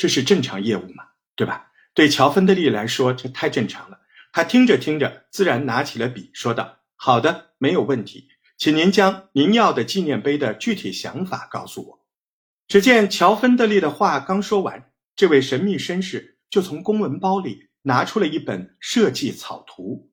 [0.00, 1.04] 这是正常业务嘛，
[1.36, 1.70] 对吧？
[1.92, 4.00] 对乔芬德利来说，这太正常了。
[4.32, 12.06] 他听着听着，自然拿起了笔，说道：“好的，没有问题，请您将您要的纪念碑的具体想法告诉我。”
[12.66, 20.10] 只见乔芬德利的话刚说完，这位神秘绅士就从公文包里拿出了一本设计草图。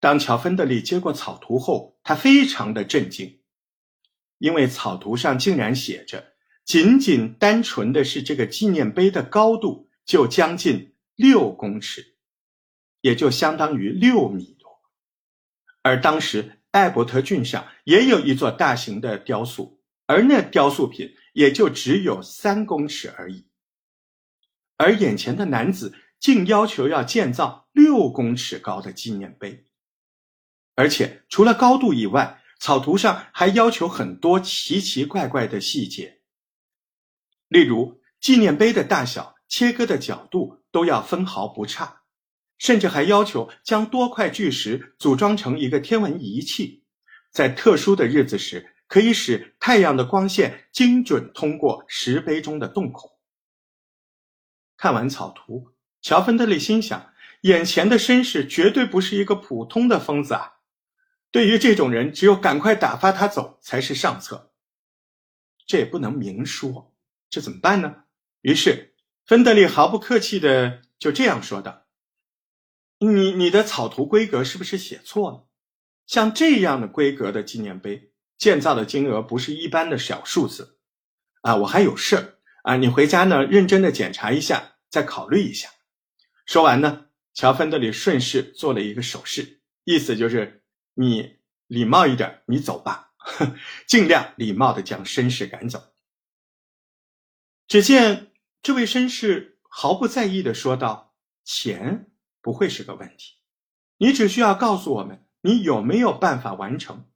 [0.00, 3.38] 当乔芬德利接过草图后，他非常的震惊，
[4.38, 6.32] 因为草图上竟然写着。
[6.70, 12.14] 仅仅单纯的是这个纪念碑的高度就将近六公尺，
[13.00, 14.80] 也就相当于六米多。
[15.82, 23.48] 而当时艾伯特郡上也有一座大型的雕塑，而那雕塑品也就只有三公尺而已。
[24.76, 29.64] 而眼前的男子竟要求要建造六公尺高的纪念碑，
[30.76, 36.19] 而且除了高度以外，草图上还要求很多奇奇怪怪的细节。
[37.50, 42.02] 例如，纪念碑的大小、切割的角度都要分毫不差，
[42.58, 46.84] 甚至还要求将多块巨石组装成一个天文仪器，
[47.32, 53.10] 在特殊的日子时可以使太阳的光线精准通过石碑中的洞孔。
[54.76, 60.58] 看完草图，乔芬德利心想：眼前的绅士绝对不是一个普通的疯子啊！
[61.32, 64.52] 对于这种人，只有赶快打发他走才是上策。
[65.66, 66.89] 这也不能明说。
[67.30, 68.04] 这怎么办呢？
[68.42, 71.86] 于是，芬德利毫不客气的就这样说道
[72.98, 75.46] ：“你你的草图规格是不是写错了？
[76.06, 80.78] 像这样的规格的纪念碑，建造的金额不是一般的小数字
[81.42, 81.54] 啊！
[81.56, 85.70] 我还有事儿啊，你回家呢，认真的检查一下，再考虑一下。”
[86.46, 91.36] 说完呢，乔芬德里顺势做了一个手势，意思就是你
[91.68, 93.12] 礼貌一点，你走吧，
[93.86, 95.80] 尽量礼貌的将绅士赶走。
[97.70, 98.32] 只见
[98.64, 101.14] 这位绅士毫不在意的说道
[101.46, 102.10] ：“钱
[102.42, 103.34] 不会是个问题，
[103.96, 107.06] 你只需要告诉我们你有没有办法完成，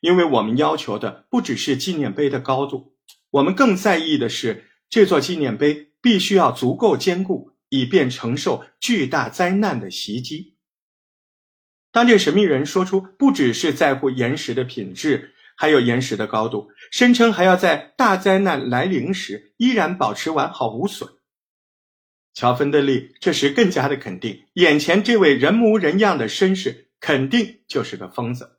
[0.00, 2.96] 因为我们要求的不只是纪念碑的高度，
[3.30, 10.56] 我们更在意的是这座纪念碑必须要足够坚固，以便承受巨大灾难的袭击。”
[11.94, 15.35] 当这神秘人说出不只是在乎岩石的品质。
[15.56, 21.08] 还有岩石的高度，声称还要在大灾难来临时依然保持完好无损。
[22.34, 28.58] 乔芬德利这时更加的肯定，眼前这位人模人样的绅士肯定就是个疯子。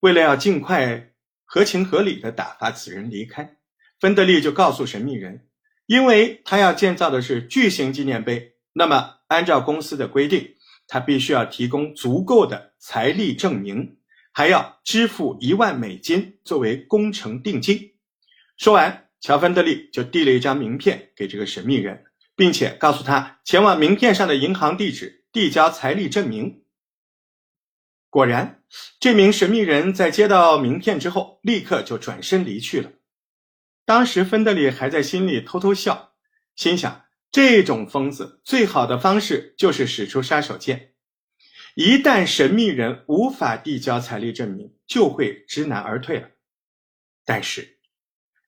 [0.00, 1.10] 为了要尽快
[1.44, 3.56] 合情合理的打发此人离开，
[4.00, 5.46] 芬德利就告诉神秘人，
[5.84, 10.54] 因为他要建造的是巨型纪念碑，那么按照公司的规定，
[10.88, 13.98] 他必须要提供足够的财力证明。
[14.36, 17.94] 还要支付一万美金作为工程定金。
[18.58, 22.04] 说完，乔芬德利就递了一张名片给这个神秘人，
[22.36, 26.64] 并且告诉他前往名片上的银行地址递交财力证明。
[28.10, 28.62] 果然，
[29.00, 32.92] 这名神秘人在接到名片之后，立刻就转身离去了。
[33.86, 36.12] 当时，芬德利还在心里偷偷笑，
[36.54, 40.90] 心想：这种疯子最好的方式就是使出杀手锏。
[41.76, 46.30] 一旦神秘人无法递交财力证明，就会知难而退了。
[47.22, 47.80] 但是，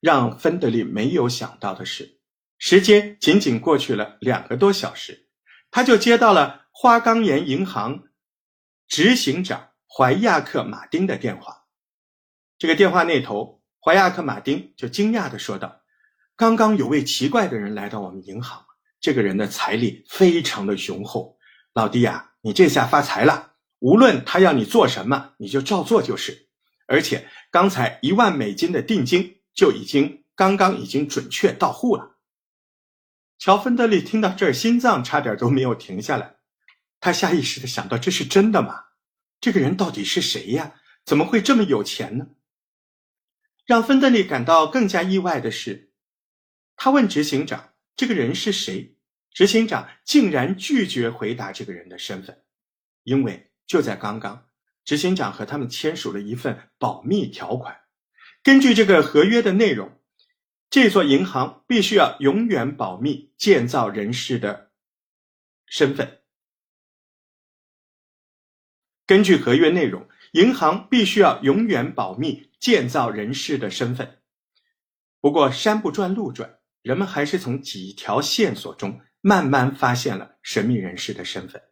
[0.00, 2.20] 让芬德利没有想到的是，
[2.56, 5.28] 时间仅仅过去了两个多小时，
[5.70, 8.04] 他就接到了花岗岩银行
[8.86, 11.66] 执行长怀亚克·马丁的电话。
[12.56, 15.82] 这个电话那头，怀亚克·马丁就惊讶地说道
[16.34, 18.64] ：“刚刚有位奇怪的人来到我们银行，
[19.02, 21.36] 这个人的财力非常的雄厚，
[21.74, 26.48] 老弟呀。”你这下发财了，无论他要你做什么，你就照做就是。
[26.86, 32.16] 而且刚才一万美金的定金就已经刚刚已经准确到户了。
[33.38, 36.36] 乔芬德利听到这儿，心脏差点都没有停下来。
[37.00, 38.84] 他下意识的想到：这是真的吗？
[39.42, 40.76] 这个人到底是谁呀？
[41.04, 42.28] 怎么会这么有钱呢？
[43.66, 45.92] 让芬德利感到更加意外的是，
[46.76, 48.96] 他问执行长：“这个人是谁？”
[49.38, 52.42] 执行长竟然拒绝回答这个人的身份，
[53.04, 54.48] 因为就在刚刚，
[54.84, 57.82] 执行长和他们签署了一份保密条款。
[58.42, 60.02] 根据这个合约的内容，
[60.68, 64.72] 这座银行必须要永远保密建造人士的
[65.66, 66.18] 身份。
[69.06, 74.20] 根据合约内容，银行必须要永远保密建造人士的身份。
[75.20, 79.00] 不过，山不转路转，人们还是从几条线索中。
[79.28, 81.62] 慢慢发现了神秘人士的身份。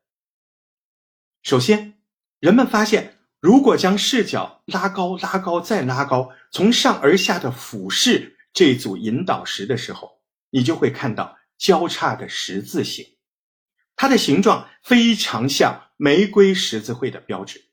[1.43, 1.99] 首先，
[2.39, 10.21] 人们发现，如果将视角拉高、拉高再拉高，从上而下的俯视这组引导石的时候，
[10.51, 13.17] 你就会看到交叉的十字形，
[13.97, 17.71] 它的形状非常像玫瑰十字会的标志。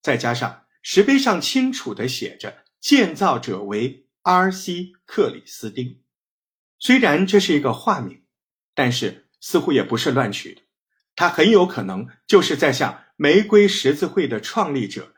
[0.00, 4.92] 再加上石碑上清楚的写着建造者为 R.C.
[5.04, 6.00] 克里斯丁，
[6.78, 8.22] 虽然这是一个化名，
[8.78, 10.62] 但是似乎也不是乱取的，
[11.16, 15.16] 它很有可能就是在向玫瑰十字会的创立者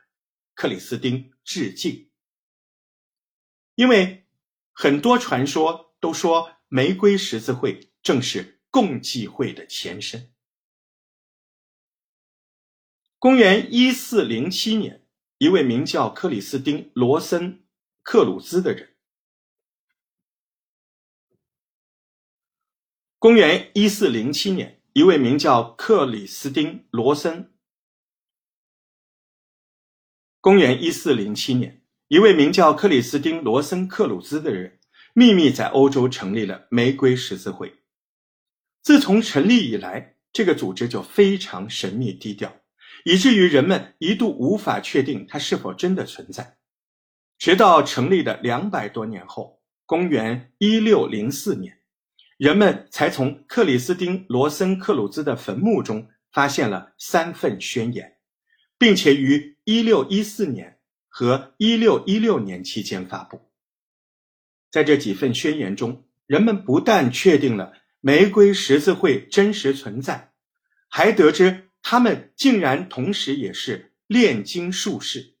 [0.55, 2.09] 克里斯丁致敬。
[3.75, 4.25] 因为
[4.71, 10.33] 很多传说都说玫瑰十字会正是共济会的前身。
[13.19, 15.05] 公元一四零七年，
[15.37, 17.59] 一位名叫克里斯丁·罗森·
[18.01, 18.90] 克鲁兹的人。
[23.21, 27.53] 公元一四零七年，一位名叫克里斯丁·罗森。
[30.39, 34.79] 公元一四零七年，一位名叫克里斯丁·罗森·克鲁兹的人
[35.13, 37.71] 秘密在欧洲成立了玫瑰十字会。
[38.81, 42.51] 自从成立以来，这个组织就非常神秘低调。
[43.05, 46.57] 以至于人们一度无法确定它是否真的存在，
[47.37, 51.80] 直到成立的两百多年后，公元一六零四年，
[52.41, 58.17] 人们才从克里斯汀·罗森克鲁兹的坟墓中发现了三份宣言，
[58.79, 63.51] 并且于一六一四年和一六一六年期间发布。
[64.71, 70.31] 在这几份宣言中，人们不但确定了玫瑰十字会真实存在，
[70.89, 71.69] 还得知。
[71.83, 75.35] 他们竟然同时也是炼金术士。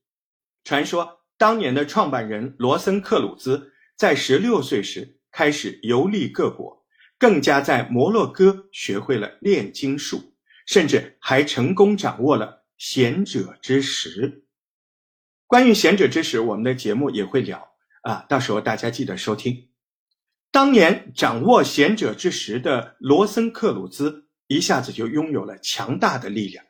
[0.63, 6.80] 传说当年的创办人罗森克鲁兹在十六岁时开始游历各国，
[7.21, 10.33] 更加在摩洛哥学会了炼金术，
[10.65, 14.45] 甚至还成功掌握了贤者之石。
[15.45, 19.69] 关于贤者之石，我们的节目也会聊啊，到时候大家记得收听。
[20.49, 24.27] 当年掌握贤者之石的罗森克鲁兹。
[24.47, 26.65] 一下子就拥有了强大的力量，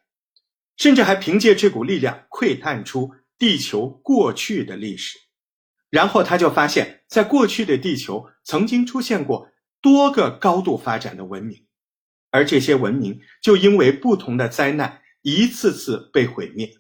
[0.77, 3.09] 甚至还凭借这股力量窥探出
[3.39, 5.17] 地球过去的历史。
[5.89, 9.50] 然后他就发现，在过去的地球曾经出现过
[9.81, 11.65] 多个高度发展的文明，
[12.29, 16.77] 而这些文明就因为不同的灾难一次次被毁灭。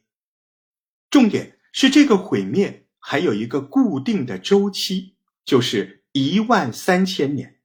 [1.09, 7.59] 重点是这个毁灭还有一个固定的周期，就是一万三千年。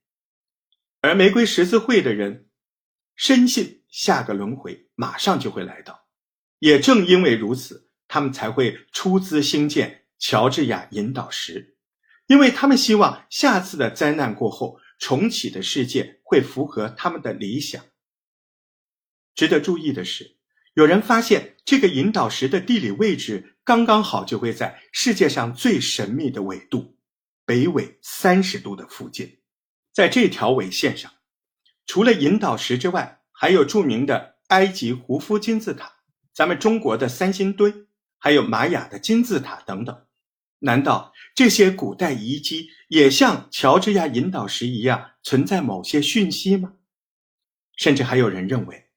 [1.01, 2.43] 而玫瑰十字会的人。
[3.19, 6.05] 深信下个轮回马上就会来到，
[6.59, 11.77] 也正因为如此，他们才会出资兴建乔治亚引导石，
[12.27, 17.83] 因为他们希望下次的灾难过后重启的世界会符合他们的理想。
[19.35, 20.37] 值得注意的是，
[20.73, 26.97] 有人发现这个引导石的地理位置刚刚好就会在世界上最神秘的纬度
[27.45, 29.39] 北纬三十度的附近，
[29.93, 31.11] 在这条纬线上。
[31.85, 35.97] 除了引导石之外，还有著名的埃及胡夫金字塔、
[36.33, 37.73] 咱们中国的三星堆，
[38.17, 40.06] 还有玛雅的金字塔等等。
[40.59, 46.73] 难道这些古代遗迹也像乔治亚引导石一样存在某些讯息吗？
[47.75, 48.89] 甚至还有人认为，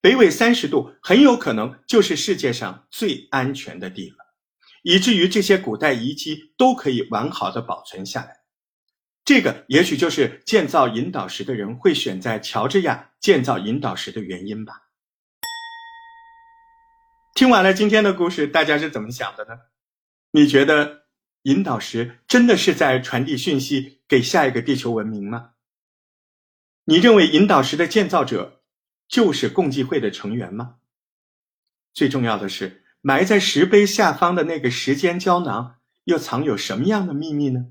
[0.00, 4.18] 北纬三十度很有可能就是世界上最安全的地方，
[4.82, 8.38] 以至于这些古代遗迹都可以完好的保存下来。
[9.24, 14.82] 这个也许就是建造引导石的人会选在乔治亚建造引导石的原因吧。
[17.34, 19.52] 听完了今天的故事，大家是怎么想的呢？
[20.32, 21.03] 你觉得
[21.44, 25.52] 引导石真的是在传递讯息给下一个地球文明吗？
[26.84, 28.62] 你认为引导石的建造者
[29.08, 30.76] 就是共济会的成员吗？
[31.92, 37.66] 最重要的是，埋在石碑下方的那个时间胶囊又藏有什么样的秘密呢？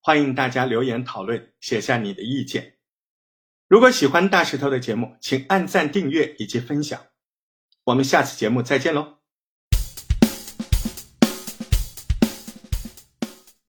[0.00, 2.74] 欢迎大家留言讨论，写下你的意见。
[3.68, 7.00] 如果喜欢大石头的节目，请按赞、订阅以及分享。
[7.84, 9.17] 我们下次节目再见喽！